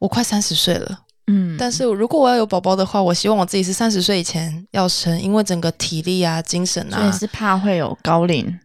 [0.00, 8.58] 我快三十岁了，嗯，但是如果我要有宝宝的话，我希望我自己是三十岁以前要生，因为整个体力啊、精神啊，所以是怕会有高龄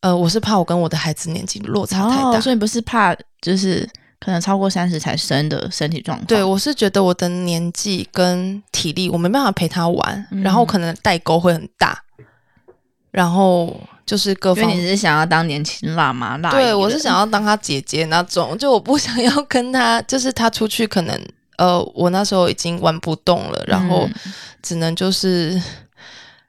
[0.00, 2.38] 呃，我是怕我跟我的孩子年纪落差太大。
[2.38, 6.26] 哦，所以不是怕就是可能超过三十才生的身体状况。
[6.26, 12.02] 对，我是觉得我的年纪跟体力，我没办法陪他玩，嗯然后可能代沟会很大，
[13.12, 21.28] 然后就是各方因为你是想要当年轻辣妈辣姨对，我是想要当他姐姐那种，就我不想要跟他，就是他出去可能，
[21.58, 25.62] 呃，我那时候已经玩不动了，然后嗯只能就是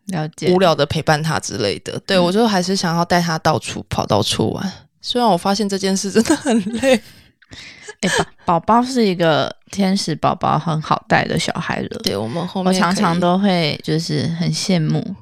[0.07, 1.99] 了解无聊的陪伴他之类的。
[2.07, 4.73] 对嗯我就还是想要带他到处跑，到处玩。
[5.01, 6.99] 虽然我发现这件事真的很累，
[8.01, 8.10] 哎，
[8.45, 11.99] 宝宝宝是一个天使宝宝，很好带的小孩了。
[12.03, 15.15] 对我们后面我常常，都会就是很羡慕，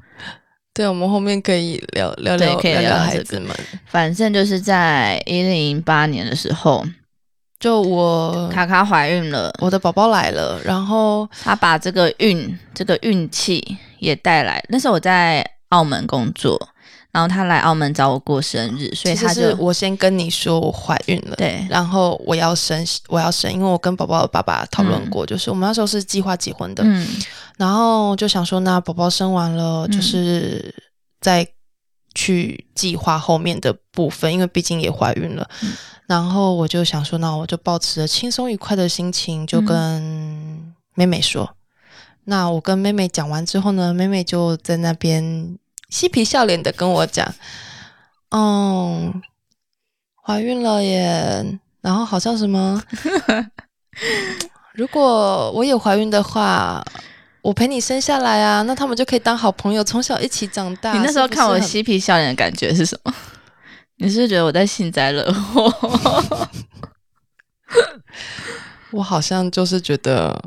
[0.73, 3.55] 对我们后面可以聊聊聊可以聊孩子们。
[3.85, 6.85] 反正就是在一零零八年的时候，
[7.59, 14.63] 就我卡卡怀孕了，我的宝宝来了，然后她把这个运这个运气也带来。
[14.69, 16.59] 那时候我在澳门工作，
[17.15, 21.35] 然后他来澳门找我过生日，所以他就是我先跟你说我怀孕了。
[21.37, 27.07] 对然后我要生，我要生，因为我跟宝宝的爸爸讨论过，就是我们那时候是计划结婚的，嗯
[27.55, 30.75] 然后就想说，那宝宝生完了，嗯就是
[31.21, 31.47] 再
[32.13, 35.49] 去计划后面的部分，因为毕竟也怀孕了。
[35.63, 35.71] 嗯
[36.07, 41.49] 然后我就想说，那我就保持着轻松愉快的心情，就嗯跟妹妹说。
[42.25, 45.57] 那我跟妹妹讲完之后呢，妹妹就在那边
[45.89, 47.33] 嬉皮笑脸的跟我讲，
[48.29, 49.21] 嗯，
[50.21, 52.81] 怀孕了耶，然后好像什么，
[54.73, 56.83] 如果我也怀孕的话，
[57.41, 60.93] 我陪你生下来啊，那他们就可以当好朋友，从小一起长大。
[60.93, 63.13] 你那时候看我嬉皮笑脸的感觉是什么？
[63.97, 65.71] 你是觉得我在幸灾乐祸？
[68.91, 70.37] 我好像就是觉得，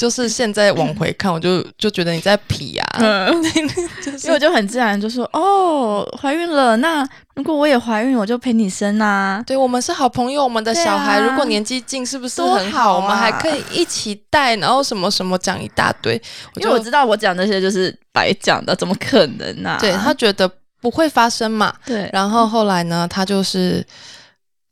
[0.00, 3.42] 就是现在往回看，我就 就觉得你在皮啊，嗯，
[4.02, 9.44] 就是因为我就很自然就说哦，怀孕了，那如果我也怀孕，我就陪你生啊。
[9.46, 16.14] 对我们是好朋友，我们的小孩、啊如果年纪近，是不是多很好啊我们还可以一起带，然后什么什么讲一大堆。
[16.56, 19.78] 因为我知道我讲这些就是白讲的，怎么可能呢、啊？
[19.78, 21.74] 对他觉得不会发生嘛。
[21.84, 23.84] 对，然后后来呢，他就是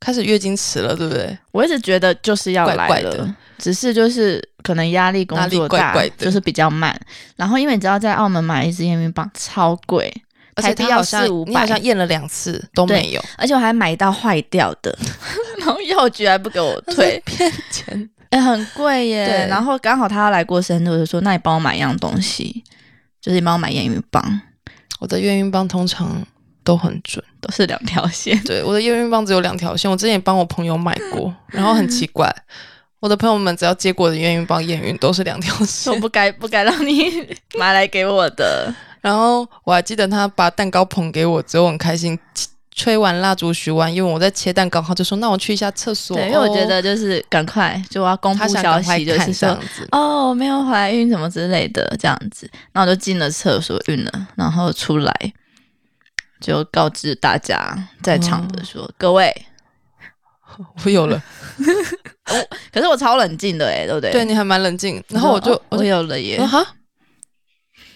[0.01, 1.37] 开始月经迟了，对不对？
[1.53, 6.25] 我一直觉得就是要来了，怪怪的只是就是可能压力工作大，怪怪的。
[6.25, 6.99] 就是比较慢。
[7.37, 10.13] 然后因为你知道，在澳门买一支验孕棒超贵，
[10.55, 14.97] 而且它要他好像四五百你好像验了两次都没有，而且我还买到坏掉的，
[15.61, 18.11] 然后药局还不给我退，骗钱。
[18.31, 19.27] 哎、很贵耶。
[19.27, 19.49] 对。
[19.49, 22.63] 然后刚好他要来过生日，我就说那你帮我买一样东西，
[23.23, 24.41] 就是你帮我买验孕棒，
[24.99, 26.23] 我的验孕棒通常
[26.63, 28.39] 都很准，都是两条线。
[28.45, 32.31] 对，我的验孕棒只有两条线，我之前也帮我朋友买过，然后很奇怪，
[33.01, 37.11] 我的朋友们只要接过我的验孕棒验孕都是两条线，我，不该不该让你
[37.59, 42.19] 买来给我的，然后我还记得他把蛋糕捧给我之后很开心。
[42.81, 49.89] 吹完蜡烛许完愿，我在切蛋糕，他就说：“那我去一下厕所。”对，因为我觉得就是赶快就我要公布消息，就是这样子。
[49.91, 55.13] 哦，没有怀孕什么之类的，这样子，然后我就进了厕所孕了，然后出来
[56.41, 59.35] 就告知大家在场的说，各位，
[60.85, 61.23] 我有了，
[62.73, 64.11] 可是我超冷静的哎，对不对？
[64.13, 65.03] 对你还蛮冷静。
[65.09, 66.37] 然后我就哦我我就有了耶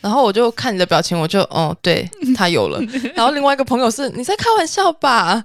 [0.01, 2.81] 然后我就看你的表情，我就哦，对 他有了。
[3.15, 5.45] 然后另外一个朋友是你在开玩笑吧？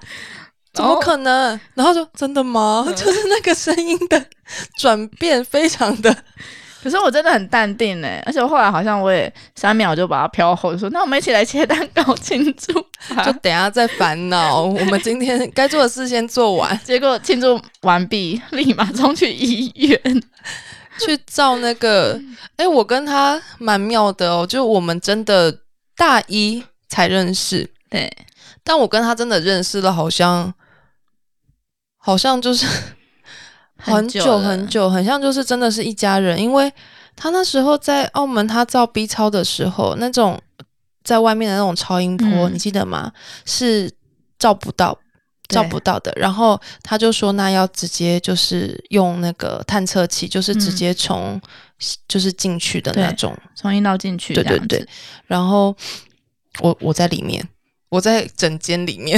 [0.74, 1.60] 怎么可能？
[1.76, 2.84] 然后就真的吗？
[2.88, 4.26] 嗯就是那个声音的
[4.80, 6.16] 转变非常的，
[6.88, 12.72] 可是我真的很淡定哎，而且我后来好像我也三秒就把它飘后，就说那我们一起来切蛋糕庆祝，
[13.26, 14.64] 就等下再烦恼。
[14.64, 20.24] 我们今天该做的事先做完，结果庆祝完毕，立马冲去医院。
[21.00, 22.18] 去照那个。
[22.56, 25.60] 哎，我跟他蛮妙的哦，就我们真的
[25.98, 28.10] 大一才认识，对，
[28.64, 30.54] 但我跟他真的认识了，好像
[31.98, 32.66] 好像就是
[33.78, 34.48] 很久了。
[34.48, 36.42] 很久，很像就是真的是一家人。
[36.42, 36.72] 因为
[37.16, 40.40] 他那时候在澳门，他照 B 超的时候，那种
[41.04, 42.54] 在外面的那种超音波，嗯。
[42.54, 43.12] 你记得吗？
[43.46, 43.92] 是
[44.40, 44.98] 照不到。
[45.50, 50.76] 照不到的，然后他就说，那要直接就是用那个探测器，就是直嗯。
[50.76, 51.42] 接从、
[52.06, 54.86] 就是进去的那种，从阴道进去，对对对，
[55.26, 55.74] 然后
[56.60, 57.42] 我我在里面，
[57.88, 59.18] 我在整间里面，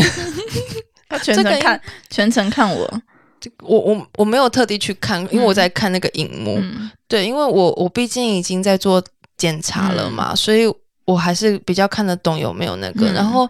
[1.10, 1.82] 他全程看，
[2.12, 3.02] 全程看我，
[3.62, 6.58] 我我我没有特地去看，因为我在看那个荧幕。
[6.62, 9.04] 嗯，对，因为我我毕竟已经在做
[9.38, 10.66] 检查了嘛，所以
[11.06, 13.10] 我还是比较看得懂有没有那个。
[13.10, 13.50] 嗯然后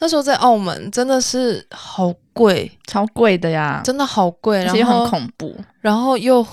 [0.00, 5.56] 那时候在澳门真的是好贵，超贵的呀，真的好贵，然而且又很恐怖。
[5.80, 6.46] 然后又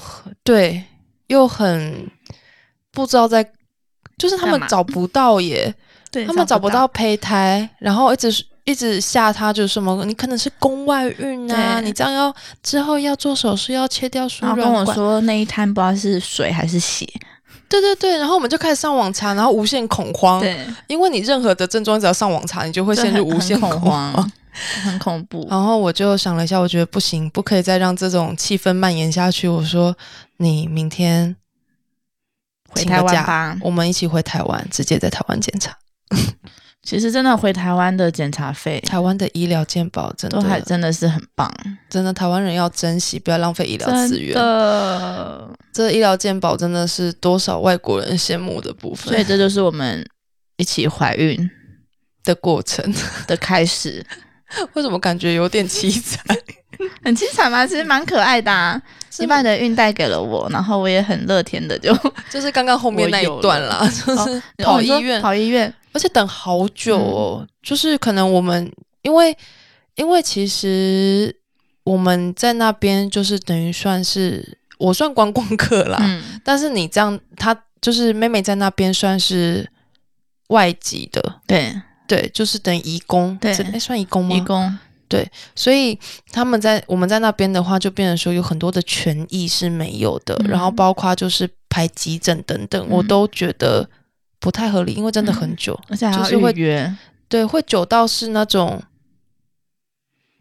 [0.43, 0.81] 对，
[1.27, 2.09] 又很
[2.91, 3.43] 不知道在，
[4.17, 5.73] 就是他们找不到耶，
[6.11, 8.31] 对他们找不到胚胎，然后一直
[8.63, 17.07] 一直吓他，就是什么你可能是宫外孕啊，你这样要之后要做手术要切掉输然后卵管，跟我说那一滩不知道是水还是血，
[17.67, 24.31] 对对对，然后我们就开始上网查，然后无限恐慌，对，因为你任何的症状只要上网查，你就会陷入无限很恐恐慌，
[24.83, 25.47] 很恐怖。
[25.49, 29.47] 然后我就想了一下，我觉得不行，不可以再让这种气氛蔓延下去。
[29.47, 29.95] 我说
[30.37, 31.35] 你明天
[32.69, 33.57] 回台湾吧。
[33.61, 35.75] 我们一起回台湾，直接在台湾检查。
[36.83, 41.51] 其实真的回台湾的检查费台湾的医疗健保真都还真的是很棒，
[41.89, 44.33] 真的，台湾人要珍惜，不要浪费医疗资真源。
[44.33, 45.49] 的。
[45.71, 50.05] 这医疗健保真的是多少外国人羡慕的部分所以这就是我们
[50.57, 51.49] 一起怀孕
[52.23, 52.93] 的过程。
[53.27, 54.03] 的开始，
[54.73, 56.25] 为什么感觉有点凄惨？
[57.03, 57.65] 很凄惨吗？
[57.65, 58.81] 其实蛮可爱的、啊。
[59.13, 61.93] 是你把你的运带给了我，然后我也很乐天的就
[62.31, 68.71] 就是刚刚后面那一段啦， 就是跑医院，跑医院，而且等好久哦，就是可能我们
[69.01, 69.37] 因为
[69.95, 71.35] 因为其实
[71.83, 79.69] 我们在那边就是等于算是我算观光客啦，嗯，但是你这样，她就是妹妹在那边算是
[80.47, 81.73] 外籍的，对，
[82.07, 83.53] 对，就是等于移工，对。
[83.77, 84.35] 算移工吗？
[84.37, 84.77] 移工，
[85.55, 85.97] 所以
[86.31, 93.89] 他们在我们在那边的话，就变成说有很多的权益是没有的，嗯然后包括就是排急诊等等，我嗯都觉得
[94.39, 95.79] 不太合理，因为真的很久。
[95.89, 96.95] 而且还是会预约，
[97.27, 98.81] 对，会久到是那种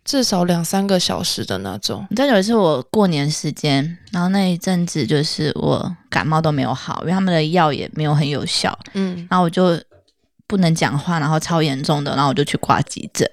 [0.04, 2.06] 至少两三个小时的那种。
[2.10, 9.80] 你知道有一次我过年时间，然后那一阵子就是我感冒都没有好，因为他们的药也没有很有效，嗯，然后我就
[10.50, 13.24] 不能讲话，然后超严重的，然后我就去挂急诊，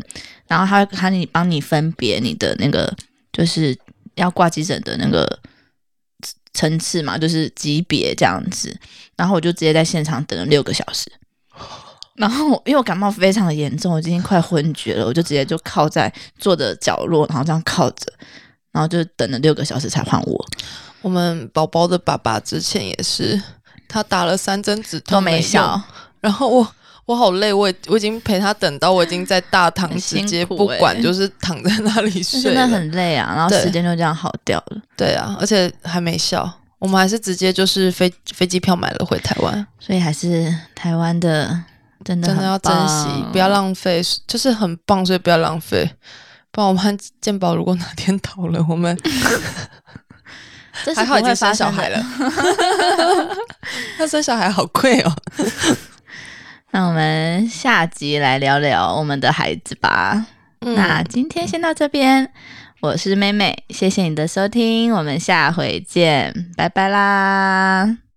[0.46, 2.96] 然后他他你帮你分别你的那个
[3.34, 3.76] 就是
[4.14, 5.28] 要挂急诊的那个
[6.54, 8.80] 层次嘛，就是级别这样子，
[9.16, 11.12] 然后我就直接在现场等了六个小时。
[12.14, 18.14] 然后因为我感冒非常的严重，我今天快昏厥了，我就直接就靠在坐的角落，然后这样靠着，
[18.72, 20.46] 然后就等了六个小时才换我，
[21.02, 23.42] 我们宝宝的爸爸之前也是，
[23.88, 25.82] 他打了三针止痛都没用效，
[26.22, 26.76] 然后我
[27.08, 34.82] 我好累，我我已经陪他等到我已经在大堂直接不管，就是躺在那里睡真的很累啊，然后对时间就这样好掉了。
[34.98, 41.58] 对啊，而且还没笑，我们还是直接就是飞飞机票买了回台湾，所以还是台湾的
[42.04, 45.90] 真的真的要珍惜，不要浪费，就是很棒，所以不要浪费。
[46.52, 48.98] 不然我们健保如果哪天倒了，我们
[50.94, 52.06] 还好已经生小孩了。
[53.98, 55.16] 他生小孩好贵哦。
[56.72, 60.28] 那我们下集来聊聊我们的孩子吧。
[60.60, 62.32] 嗯那今天先到这边，
[62.82, 67.98] 我是妹妹，谢谢你的收听，我们下回见，拜拜啦。